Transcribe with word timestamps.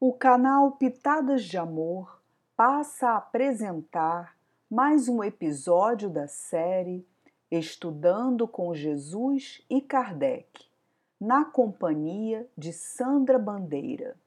O 0.00 0.12
canal 0.12 0.72
Pitadas 0.72 1.44
de 1.44 1.56
Amor 1.56 2.20
passa 2.56 3.10
a 3.10 3.16
apresentar 3.18 4.36
mais 4.68 5.08
um 5.08 5.22
episódio 5.22 6.10
da 6.10 6.26
série 6.26 7.06
Estudando 7.48 8.48
com 8.48 8.74
Jesus 8.74 9.64
e 9.70 9.80
Kardec, 9.80 10.66
na 11.18 11.44
companhia 11.44 12.46
de 12.58 12.72
Sandra 12.72 13.38
Bandeira. 13.38 14.18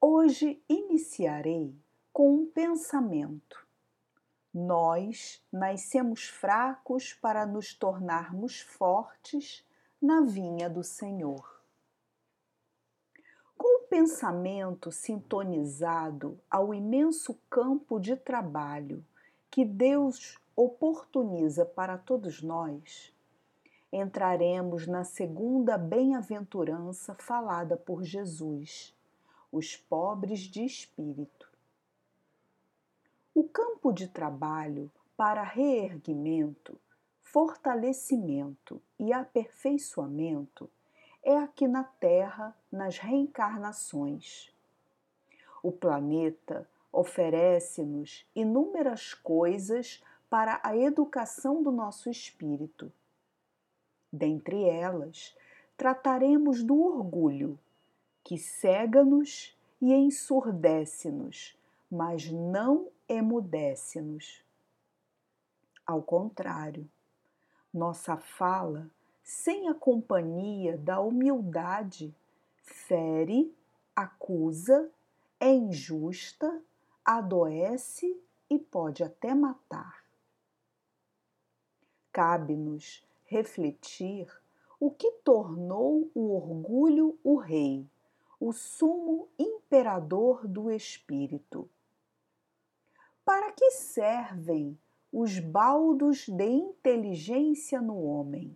Hoje 0.00 0.60
iniciarei 0.68 1.72
com 2.12 2.34
um 2.34 2.46
pensamento. 2.46 3.64
Nós 4.52 5.40
nascemos 5.52 6.24
fracos 6.24 7.14
para 7.14 7.46
nos 7.46 7.72
tornarmos 7.72 8.60
fortes 8.60 9.64
na 10.02 10.20
vinha 10.20 10.68
do 10.68 10.82
Senhor 10.82 11.54
pensamento 13.94 14.90
sintonizado 14.90 16.36
ao 16.50 16.74
imenso 16.74 17.38
campo 17.48 18.00
de 18.00 18.16
trabalho 18.16 19.04
que 19.48 19.64
Deus 19.64 20.36
oportuniza 20.56 21.64
para 21.64 21.96
todos 21.96 22.42
nós, 22.42 23.14
entraremos 23.92 24.88
na 24.88 25.04
segunda 25.04 25.78
bem-aventurança 25.78 27.14
falada 27.14 27.76
por 27.76 28.02
Jesus, 28.02 28.92
os 29.52 29.76
pobres 29.76 30.40
de 30.40 30.64
espírito. 30.64 31.48
O 33.32 33.44
campo 33.44 33.92
de 33.92 34.08
trabalho 34.08 34.90
para 35.16 35.44
reerguimento, 35.44 36.76
fortalecimento 37.22 38.82
e 38.98 39.12
aperfeiçoamento 39.12 40.68
é 41.24 41.38
aqui 41.38 41.66
na 41.66 41.82
Terra, 41.82 42.54
nas 42.70 42.98
reencarnações. 42.98 44.52
O 45.62 45.72
planeta 45.72 46.68
oferece-nos 46.92 48.26
inúmeras 48.36 49.14
coisas 49.14 50.02
para 50.28 50.60
a 50.62 50.76
educação 50.76 51.62
do 51.62 51.72
nosso 51.72 52.10
espírito. 52.10 52.92
Dentre 54.12 54.64
elas, 54.64 55.34
trataremos 55.76 56.62
do 56.62 56.80
orgulho, 56.80 57.58
que 58.22 58.38
cega-nos 58.38 59.56
e 59.80 59.92
ensurdece-nos, 59.92 61.58
mas 61.90 62.30
não 62.30 62.88
emudece-nos. 63.08 64.44
Ao 65.86 66.02
contrário, 66.02 66.88
nossa 67.72 68.16
fala 68.16 68.90
sem 69.24 69.70
a 69.70 69.74
companhia 69.74 70.76
da 70.76 71.00
humildade, 71.00 72.14
fere, 72.58 73.56
acusa, 73.96 74.90
é 75.40 75.50
injusta, 75.50 76.62
adoece 77.02 78.20
e 78.50 78.58
pode 78.58 79.02
até 79.02 79.34
matar. 79.34 80.04
Cabe-nos 82.12 83.02
refletir 83.24 84.30
o 84.78 84.90
que 84.90 85.10
tornou 85.24 86.10
o 86.14 86.34
orgulho 86.34 87.18
o 87.24 87.36
rei, 87.36 87.88
o 88.38 88.52
sumo 88.52 89.28
imperador 89.38 90.46
do 90.46 90.70
espírito. 90.70 91.68
Para 93.24 93.52
que 93.52 93.70
servem 93.70 94.78
os 95.10 95.38
baldos 95.38 96.28
de 96.28 96.46
inteligência 96.46 97.80
no 97.80 98.04
homem? 98.04 98.54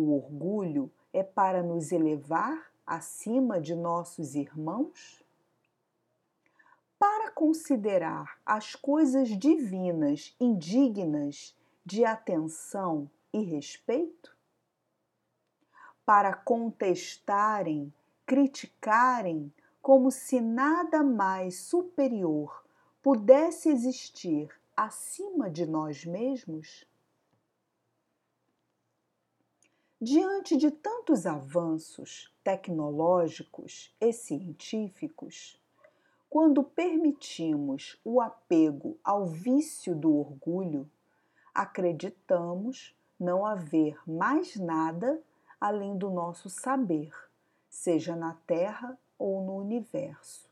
O 0.00 0.14
orgulho 0.14 0.92
é 1.12 1.24
para 1.24 1.60
nos 1.60 1.90
elevar 1.90 2.70
acima 2.86 3.60
de 3.60 3.74
nossos 3.74 4.36
irmãos? 4.36 5.24
Para 6.96 7.32
considerar 7.32 8.38
as 8.46 8.76
coisas 8.76 9.28
divinas 9.28 10.36
indignas 10.38 11.52
de 11.84 12.04
atenção 12.04 13.10
e 13.32 13.40
respeito? 13.42 14.36
Para 16.06 16.32
contestarem, 16.32 17.92
criticarem 18.24 19.52
como 19.82 20.12
se 20.12 20.40
nada 20.40 21.02
mais 21.02 21.58
superior 21.62 22.64
pudesse 23.02 23.68
existir 23.68 24.48
acima 24.76 25.50
de 25.50 25.66
nós 25.66 26.04
mesmos? 26.04 26.86
Diante 30.00 30.56
de 30.56 30.70
tantos 30.70 31.26
avanços 31.26 32.32
tecnológicos 32.44 33.92
e 34.00 34.12
científicos, 34.12 35.60
quando 36.30 36.62
permitimos 36.62 38.00
o 38.04 38.20
apego 38.20 38.96
ao 39.02 39.26
vício 39.26 39.96
do 39.96 40.16
orgulho, 40.16 40.88
acreditamos 41.52 42.96
não 43.18 43.44
haver 43.44 43.98
mais 44.08 44.54
nada 44.54 45.20
além 45.60 45.98
do 45.98 46.10
nosso 46.10 46.48
saber, 46.48 47.12
seja 47.68 48.14
na 48.14 48.34
Terra 48.46 48.96
ou 49.18 49.44
no 49.44 49.56
universo. 49.56 50.48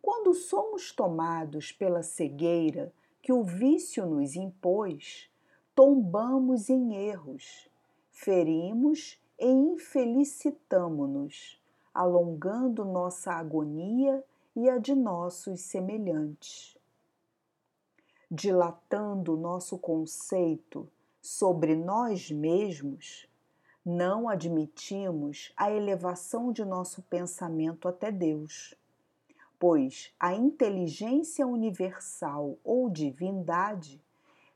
Quando 0.00 0.32
somos 0.32 0.92
tomados 0.92 1.72
pela 1.72 2.04
cegueira 2.04 2.92
que 3.20 3.32
o 3.32 3.42
vício 3.42 4.06
nos 4.06 4.36
impôs, 4.36 5.28
tombamos 5.74 6.70
em 6.70 6.94
erros 6.94 7.68
ferimos 8.16 9.20
e 9.38 9.46
infelicitamo-nos, 9.46 11.60
alongando 11.92 12.82
nossa 12.82 13.32
agonia 13.32 14.24
e 14.56 14.70
a 14.70 14.78
de 14.78 14.94
nossos 14.94 15.60
semelhantes. 15.60 16.78
Dilatando 18.30 19.36
nosso 19.36 19.76
conceito 19.76 20.88
sobre 21.20 21.76
nós 21.76 22.30
mesmos, 22.30 23.28
não 23.84 24.30
admitimos 24.30 25.52
a 25.54 25.70
elevação 25.70 26.50
de 26.50 26.64
nosso 26.64 27.02
pensamento 27.02 27.86
até 27.86 28.10
Deus, 28.10 28.74
pois 29.58 30.10
a 30.18 30.34
inteligência 30.34 31.46
universal 31.46 32.56
ou 32.64 32.88
divindade 32.88 34.02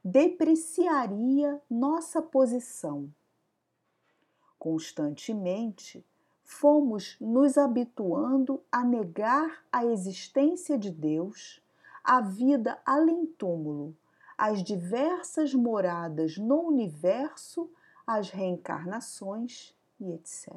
depreciaria 0.03 1.61
nossa 1.69 2.23
posição 2.23 3.13
Constantemente, 4.61 6.07
fomos 6.45 7.17
nos 7.19 7.57
habituando 7.57 8.63
a 8.71 8.85
negar 8.85 9.65
a 9.73 9.87
existência 9.87 10.77
de 10.77 10.91
Deus, 10.91 11.63
a 12.05 12.21
vida 12.21 12.79
além 12.85 13.25
túmulo, 13.25 13.97
as 14.37 14.63
diversas 14.63 15.55
moradas 15.55 16.37
no 16.37 16.61
universo, 16.61 17.71
as 18.07 18.29
reencarnações 18.29 19.75
e 19.99 20.13
etc. 20.13 20.53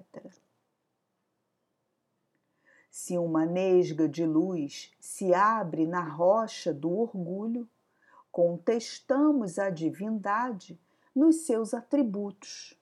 Se 2.92 3.18
uma 3.18 3.46
nesga 3.46 4.10
de 4.10 4.26
luz 4.26 4.92
se 5.00 5.34
abre 5.34 5.88
na 5.88 6.04
rocha 6.04 6.74
do 6.74 6.92
orgulho, 6.92 7.70
contestamos 8.34 9.58
a 9.58 9.70
divindade 9.70 10.78
nos 11.16 11.46
seus 11.46 11.74
atributos 11.74 12.78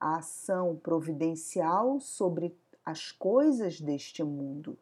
a 0.00 0.16
ação 0.16 0.76
providencial 0.76 2.00
sobre 2.00 2.56
as 2.84 3.12
coisas 3.12 3.80
deste 3.80 4.24
mundo, 4.24 4.78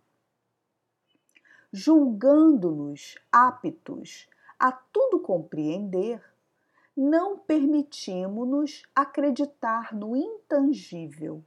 julgando-nos 1.72 3.16
aptos 3.32 4.28
a 4.58 4.70
tudo 4.70 5.18
compreender, 5.18 6.22
não 6.96 7.38
permitimos-nos 7.38 8.84
acreditar 8.94 9.94
no 9.94 10.16
intangível. 10.16 11.44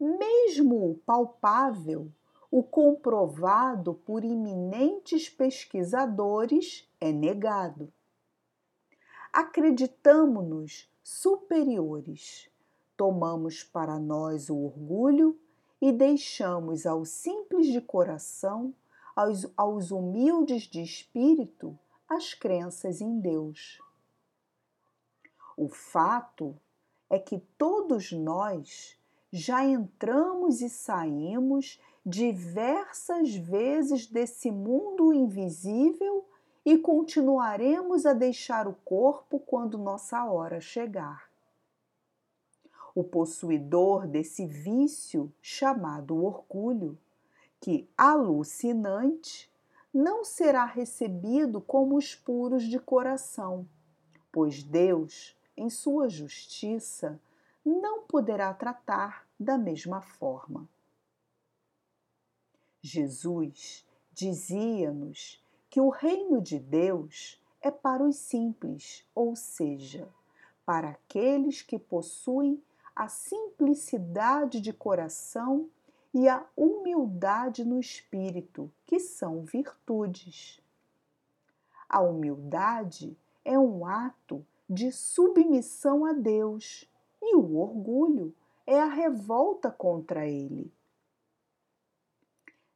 Mesmo 0.00 0.90
o 0.90 0.94
palpável, 0.94 2.10
o 2.50 2.62
comprovado 2.62 3.94
por 3.94 4.24
iminentes 4.24 5.28
pesquisadores, 5.28 6.88
é 7.00 7.12
negado. 7.12 7.92
Acreditamo-nos 9.32 10.88
superiores 11.02 12.50
tomamos 12.98 13.62
para 13.62 13.96
nós 13.96 14.50
o 14.50 14.56
orgulho 14.56 15.38
e 15.80 15.92
deixamos 15.92 16.84
aos 16.84 17.10
simples 17.10 17.68
de 17.68 17.80
coração, 17.80 18.74
aos, 19.14 19.46
aos 19.56 19.92
humildes 19.92 20.64
de 20.64 20.82
espírito, 20.82 21.78
as 22.08 22.34
crenças 22.34 23.00
em 23.00 23.20
Deus. 23.20 23.80
O 25.56 25.68
fato 25.68 26.56
é 27.08 27.20
que 27.20 27.38
todos 27.56 28.10
nós 28.10 28.98
já 29.32 29.64
entramos 29.64 30.60
e 30.60 30.68
saímos 30.68 31.80
diversas 32.04 33.32
vezes 33.32 34.08
desse 34.08 34.50
mundo 34.50 35.14
invisível 35.14 36.26
e 36.64 36.76
continuaremos 36.78 38.04
a 38.04 38.12
deixar 38.12 38.66
o 38.66 38.74
corpo 38.84 39.38
quando 39.38 39.78
nossa 39.78 40.24
hora 40.24 40.60
chegar. 40.60 41.28
O 42.98 43.04
possuidor 43.04 44.08
desse 44.08 44.44
vício 44.44 45.32
chamado 45.40 46.20
orgulho, 46.20 46.98
que 47.60 47.88
alucinante, 47.96 49.48
não 49.94 50.24
será 50.24 50.64
recebido 50.64 51.60
como 51.60 51.96
os 51.96 52.16
puros 52.16 52.64
de 52.64 52.80
coração, 52.80 53.68
pois 54.32 54.64
Deus, 54.64 55.36
em 55.56 55.70
sua 55.70 56.08
justiça, 56.08 57.20
não 57.64 58.02
poderá 58.02 58.52
tratar 58.52 59.24
da 59.38 59.56
mesma 59.56 60.00
forma. 60.02 60.68
Jesus 62.82 63.86
dizia-nos 64.12 65.40
que 65.70 65.80
o 65.80 65.88
reino 65.88 66.42
de 66.42 66.58
Deus 66.58 67.40
é 67.60 67.70
para 67.70 68.02
os 68.02 68.16
simples, 68.16 69.06
ou 69.14 69.36
seja, 69.36 70.08
para 70.66 70.88
aqueles 70.88 71.62
que 71.62 71.78
possuem 71.78 72.60
a 72.98 73.06
simplicidade 73.06 74.60
de 74.60 74.72
coração 74.72 75.70
e 76.12 76.28
a 76.28 76.44
humildade 76.56 77.64
no 77.64 77.78
espírito, 77.78 78.68
que 78.84 78.98
são 78.98 79.44
virtudes. 79.44 80.60
A 81.88 82.00
humildade 82.00 83.16
é 83.44 83.56
um 83.56 83.86
ato 83.86 84.44
de 84.68 84.90
submissão 84.90 86.04
a 86.04 86.12
Deus 86.12 86.90
e 87.22 87.36
o 87.36 87.58
orgulho 87.58 88.34
é 88.66 88.80
a 88.80 88.88
revolta 88.88 89.70
contra 89.70 90.26
ele. 90.26 90.68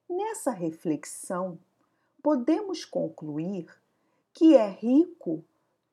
Nessa 0.08 0.52
reflexão, 0.52 1.58
podemos 2.22 2.84
concluir 2.84 3.66
que 4.32 4.54
é 4.54 4.68
rico 4.68 5.44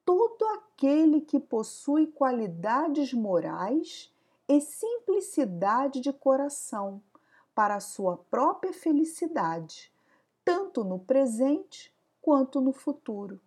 todo 0.06 0.46
aquele 0.50 1.20
que 1.20 1.40
possui 1.40 2.06
qualidades 2.06 3.12
morais 3.12 4.14
e 4.50 4.60
simplicidade 4.60 6.02
de 6.02 6.12
coração 6.12 7.04
para 7.54 7.76
a 7.76 7.80
sua 7.80 8.18
própria 8.18 8.74
felicidade, 8.74 9.94
tanto 10.44 10.84
no 10.84 10.98
presente 10.98 11.94
quanto 12.20 12.60
no 12.60 12.74
futuro. 12.74 13.40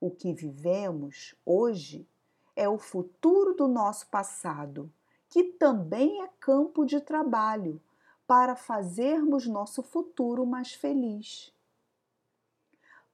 O 0.00 0.10
que 0.10 0.32
vivemos 0.32 1.34
hoje 1.44 2.08
é 2.56 2.66
o 2.66 2.78
futuro 2.78 3.52
do 3.52 3.68
nosso 3.68 4.06
passado, 4.06 4.90
que 5.28 5.44
também 5.44 6.22
é 6.22 6.28
campo 6.40 6.86
de 6.86 6.98
trabalho 6.98 7.78
para 8.26 8.56
fazermos 8.56 9.46
nosso 9.46 9.82
futuro 9.82 10.46
mais 10.46 10.72
feliz. 10.72 11.52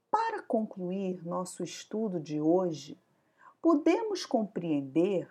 Para 0.09 0.41
concluir 0.41 1.27
nosso 1.27 1.65
estudo 1.65 2.21
de 2.21 2.41
hoje, 2.41 2.97
podemos 3.61 4.25
compreender 4.25 5.29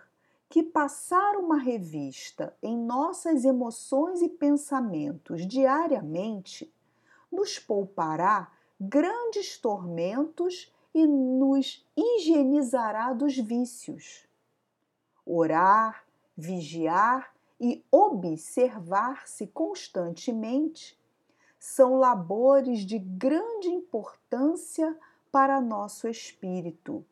que 0.50 0.64
passar 0.64 1.36
uma 1.36 1.58
revista 1.58 2.52
em 2.60 2.76
nossas 2.76 3.44
emoções 3.44 4.20
e 4.20 4.28
pensamentos 4.28 5.46
diariamente 5.46 6.70
nos 7.30 7.56
poupará 7.56 8.50
grandes 8.78 9.56
tormentos 9.56 10.74
e 10.92 11.06
nos 11.06 11.86
higienizará 11.96 13.12
dos 13.12 13.36
vícios. 13.38 14.26
Orar, 15.24 16.04
vigiar 16.36 17.32
e 17.60 17.84
observar-se 17.88 19.46
constantemente 19.46 20.98
são 21.60 21.94
labores 21.94 22.80
de 22.80 22.98
grande 22.98 23.68
importância 23.68 24.98
para 25.30 25.60
nosso 25.60 26.08
espírito, 26.08 27.04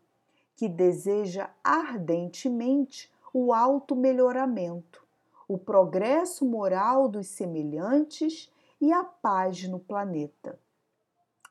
que 0.57 0.69
deseja 0.69 1.51
ardentemente 1.63 3.09
o 3.41 3.53
auto-melhoramento, 3.53 5.07
o 5.47 5.57
progresso 5.57 6.45
moral 6.45 7.09
dos 7.09 7.29
semelhantes 7.29 8.53
e 8.81 8.93
a 8.93 9.05
paz 9.05 9.63
no 9.69 9.79
planeta. 9.79 10.59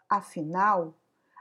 Afinal, 0.10 0.94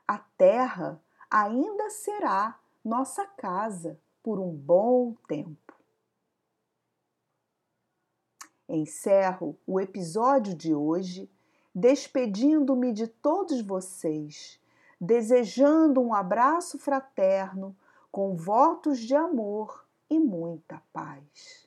a 0.07 0.19
Terra 0.19 1.03
ainda 1.29 1.91
será 1.91 2.61
nossa 2.85 3.27
casa 3.27 3.99
por 4.23 4.39
um 4.39 4.53
bom 4.53 5.15
tempo. 5.27 5.75
Encerro 8.69 9.59
o 9.67 9.81
episódio 9.81 10.55
de 10.55 10.73
hoje 10.73 11.29
despedindo-me 11.75 12.93
de 12.93 13.09
todos 13.09 13.61
vocês, 13.63 14.61
desejando 15.01 16.01
um 16.01 16.15
abraço 16.15 16.79
fraterno 16.79 17.77
com 18.13 18.37
votos 18.37 19.01
de 19.01 19.15
amor 19.15 19.86
e 20.11 20.19
muita 20.19 20.83
paz. 20.93 21.66